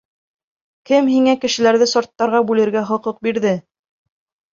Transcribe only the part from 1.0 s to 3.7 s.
һиңә кешеләрҙе сорттарға бүлергә хоҡуҡ бирҙе?